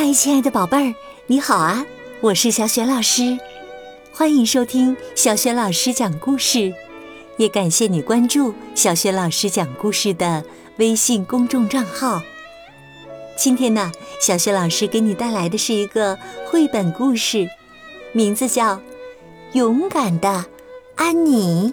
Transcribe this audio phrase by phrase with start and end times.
[0.00, 0.94] 嗨，亲爱的宝贝儿，
[1.26, 1.84] 你好啊！
[2.20, 3.36] 我是小雪老师，
[4.12, 6.72] 欢迎收听小雪老师讲故事，
[7.36, 10.44] 也感谢你关注小雪老师讲故事的
[10.76, 12.22] 微信公众账号。
[13.36, 13.90] 今天呢，
[14.20, 17.48] 小雪老师给你带来的是一个绘本故事，
[18.12, 18.76] 名字叫
[19.54, 20.46] 《勇敢的
[20.94, 21.72] 安妮》。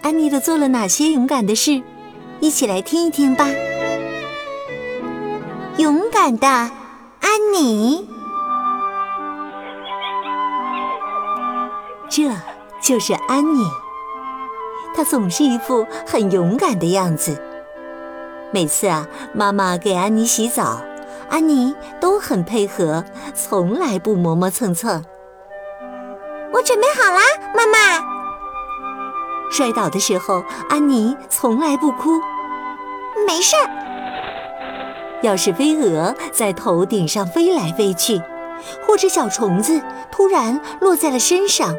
[0.00, 1.82] 安妮都做了哪些勇敢的事？
[2.40, 3.46] 一起来听一听吧。
[5.76, 6.70] 勇敢的
[7.24, 8.06] 安妮，
[12.10, 12.30] 这
[12.82, 13.64] 就是安妮。
[14.94, 17.42] 她总是一副很勇敢的样子。
[18.52, 20.82] 每次啊，妈妈给安妮洗澡，
[21.30, 23.02] 安妮都很配合，
[23.34, 25.02] 从来不磨磨蹭蹭。
[26.52, 27.22] 我准备好啦，
[27.56, 28.04] 妈妈。
[29.50, 32.20] 摔倒的时候，安妮从来不哭，
[33.26, 33.83] 没事儿。
[35.24, 38.20] 要是飞蛾在头顶上飞来飞去，
[38.86, 39.80] 或者小虫子
[40.12, 41.74] 突然落在了身上，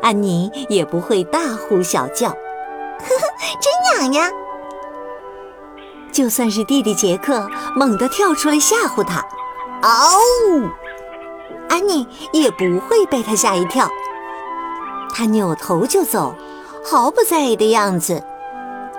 [0.00, 3.26] 安妮也不会大呼小叫，呵呵，
[3.60, 4.30] 真痒呀！
[6.12, 9.20] 就算是弟弟杰克猛地跳出来吓唬他，
[9.82, 10.16] 嗷！
[11.68, 13.88] 安妮也不会被他吓一跳，
[15.12, 16.36] 他扭头就走，
[16.84, 18.22] 毫不在意的样子。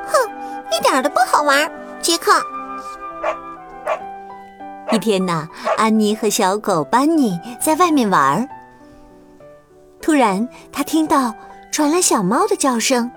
[0.07, 0.29] 哼，
[0.77, 2.33] 一点都不好玩，杰克。
[4.91, 5.47] 一天呐，
[5.77, 8.47] 安妮和小狗班尼在外面玩儿。
[10.01, 11.33] 突然，她听到
[11.71, 13.09] 传来小猫的叫声。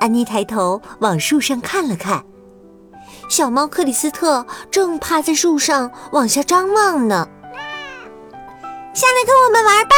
[0.00, 2.24] 安妮抬头往树上看了看，
[3.28, 7.28] 小猫克里斯特正趴在树上往下张望呢。
[8.92, 9.94] 下来跟我们玩吧。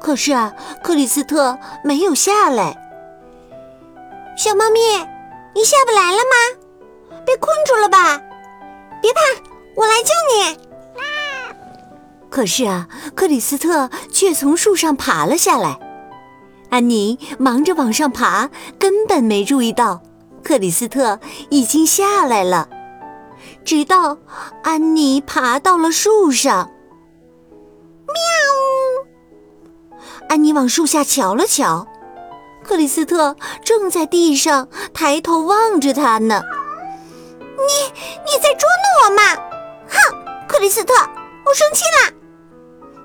[0.00, 2.76] 可是啊，克里斯特没有下来。
[4.36, 4.80] 小猫咪，
[5.54, 6.61] 你下不来了吗？
[7.32, 8.20] 被困住了吧？
[9.00, 9.20] 别怕，
[9.74, 10.58] 我来救你。
[12.28, 15.78] 可是啊，克里斯特却从树上爬了下来。
[16.68, 20.02] 安妮忙着往上爬，根本没注意到
[20.44, 22.68] 克里斯特已经下来了。
[23.64, 24.18] 直到
[24.62, 26.70] 安妮爬到了树上，
[28.08, 29.96] 喵！
[30.28, 31.86] 安妮往树下瞧了瞧，
[32.62, 36.42] 克里斯特正在地上抬头望着她呢。
[37.66, 37.72] 你
[38.24, 39.22] 你在捉弄我吗？
[39.88, 39.96] 哼，
[40.48, 42.12] 克里斯特，我生气了。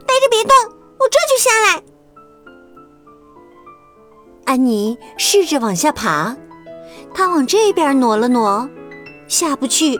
[0.05, 0.55] 待着别动，
[0.97, 1.83] 我这就下来。
[4.45, 6.35] 安妮试着往下爬，
[7.13, 8.69] 她往这边挪了挪，
[9.27, 9.99] 下不去；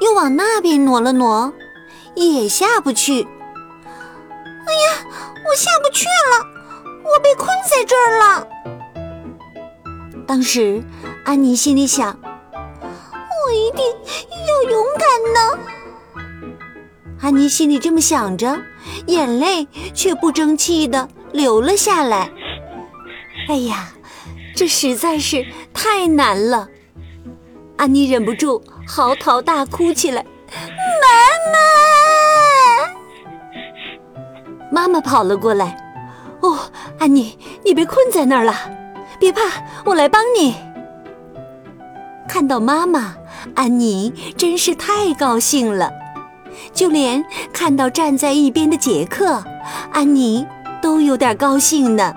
[0.00, 1.52] 又往那边挪了挪，
[2.14, 3.26] 也下不去。
[3.82, 5.06] 哎呀，
[5.48, 6.46] 我下不去了，
[7.02, 8.46] 我被困在这儿了。
[10.26, 10.82] 当时，
[11.24, 12.18] 安妮心里想。
[13.76, 13.84] 定
[14.48, 15.40] 要勇敢呢。
[17.20, 18.58] 安妮心里这么想着，
[19.06, 22.30] 眼泪却不争气的流了下来。
[23.48, 23.88] 哎呀，
[24.54, 26.68] 这实在是太难了！
[27.76, 30.24] 安妮忍不住嚎啕大哭起来
[31.02, 31.08] ：“妈
[31.52, 31.58] 妈！”
[34.72, 35.76] 妈妈跑了过来
[36.42, 36.58] ：“哦，
[36.98, 38.54] 安妮，你被困在那儿了，
[39.18, 39.40] 别怕，
[39.84, 40.54] 我来帮你。”
[42.28, 43.16] 看到妈妈。
[43.54, 45.90] 安妮真是太高兴了，
[46.72, 49.42] 就连看到站在一边的杰克，
[49.92, 50.46] 安妮
[50.82, 52.14] 都有点高兴呢。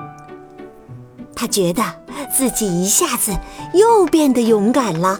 [1.36, 1.82] 他觉得
[2.30, 3.32] 自己一下子
[3.74, 5.18] 又变得勇敢了。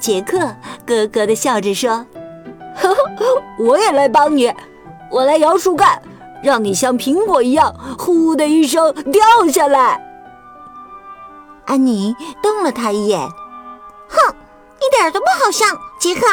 [0.00, 0.38] 杰克
[0.86, 2.06] 咯咯的笑着说
[2.76, 4.50] ：“呵呵，我也来帮你，
[5.10, 6.00] 我来摇树干，
[6.42, 10.00] 让你像苹果一样，呼的一声掉下来。”
[11.66, 13.28] 安妮瞪了他一眼。
[14.96, 15.66] 一点都不好笑，
[15.98, 16.26] 杰克。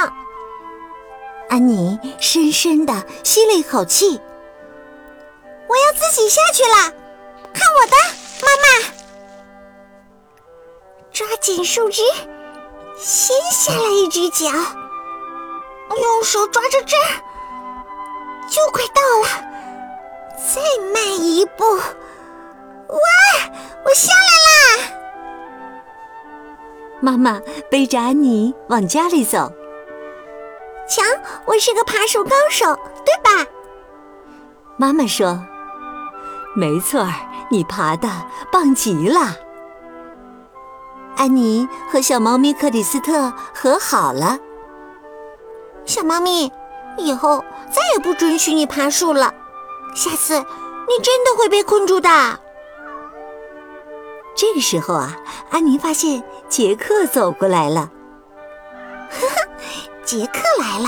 [1.50, 4.22] 安妮深深的吸了一口气。
[5.68, 6.94] 我要自己下去了，
[7.54, 7.98] 看我的，
[8.42, 8.66] 妈妈！
[11.12, 12.02] 抓紧树枝，
[12.98, 14.46] 先下来一只脚，
[15.98, 17.22] 用手抓着这儿，
[18.50, 19.28] 就快到了。
[20.38, 20.62] 再
[20.94, 21.82] 迈一步，
[27.04, 29.52] 妈妈背着安妮往家里走。
[30.88, 31.02] 瞧，
[31.46, 32.74] 我是个爬树高手，
[33.04, 33.46] 对吧？
[34.78, 35.38] 妈妈说
[36.56, 37.12] ：“没错儿，
[37.52, 38.08] 你爬的
[38.50, 39.36] 棒极了。”
[41.18, 44.40] 安妮和小猫咪克里斯特和好了。
[45.84, 46.50] 小猫咪，
[46.98, 49.34] 以后再也不准许你爬树了。
[49.94, 52.10] 下次你真的会被困住的。
[54.36, 55.16] 这个时候啊，
[55.52, 56.24] 安妮发现
[56.56, 57.90] 杰克走过来了。
[59.10, 59.36] 哈哈，
[60.06, 60.88] 杰克来了，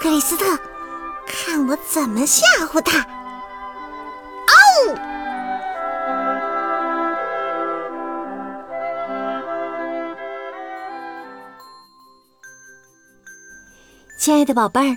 [0.00, 0.58] 克里斯特，
[1.28, 2.98] 看我怎么吓唬他！
[2.98, 4.96] 哦！
[14.18, 14.96] 亲爱的宝贝儿，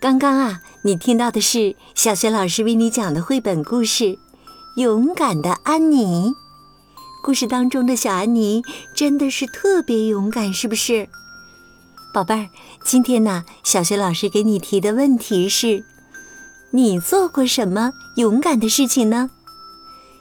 [0.00, 4.04] 刚刚啊，你听到的是小学老师为你讲的绘本故事
[4.76, 6.30] 《勇敢的安妮》。
[7.24, 8.62] 故事当中的小安妮
[8.94, 11.08] 真的是特别勇敢，是不是？
[12.12, 12.50] 宝贝儿，
[12.84, 15.82] 今天呢，小学老师给你提的问题是：
[16.72, 19.30] 你做过什么勇敢的事情呢？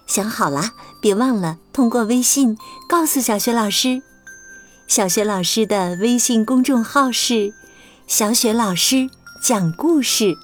[0.07, 0.71] 想好了，
[1.01, 2.57] 别忘了通过微信
[2.88, 4.01] 告诉小学老师。
[4.88, 7.53] 小学老师的微信公众号是。
[8.07, 9.09] 小雪老师
[9.41, 10.38] 讲故事，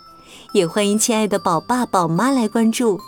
[0.54, 3.00] 也欢迎亲爱的宝爸宝妈来关注。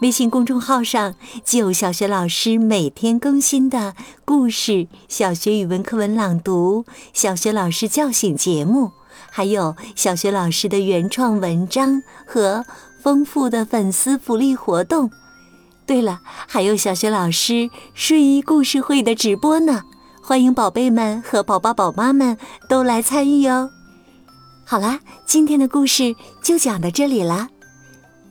[0.00, 8.92] 微信公众号上就有小学老师每天更新的故事、小学语文课文朗读、小学老师叫醒节目，
[9.28, 12.64] 还有小学老师的原创文章和
[13.02, 15.10] 丰富的粉丝福利活动。
[15.84, 19.82] 对了，还有小学老师睡衣故事会的直播呢，
[20.22, 23.70] 欢迎宝贝们和宝爸宝妈们都来参与哦。
[24.64, 27.48] 好啦，今天的故事就讲到这里了，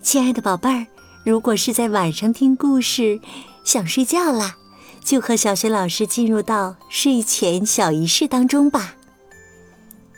[0.02, 0.86] 亲爱的宝贝儿，
[1.27, 3.19] 如果是在晚上听故事，
[3.65, 4.56] 想睡觉啦，
[5.03, 8.95] 就和小雪老师进入到睡前小仪式当中吧。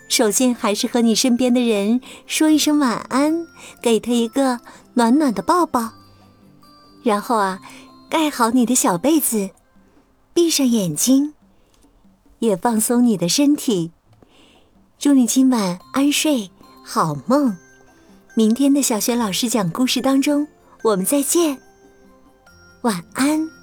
[0.08, 3.48] 首先，还是和你身边的人说一声晚安，
[3.82, 4.60] 给他一个
[4.94, 5.94] 暖暖的抱抱，
[7.02, 7.60] 然后啊，
[8.08, 9.50] 盖好你的小被子，
[10.32, 11.34] 闭上眼睛，
[12.38, 13.90] 也放松你的身体。
[15.00, 16.52] 祝你今晚安睡，
[16.86, 17.58] 好梦。
[18.36, 20.48] 明天的小学老师讲故事当中，
[20.84, 21.58] 我们再见。
[22.82, 23.59] 晚安。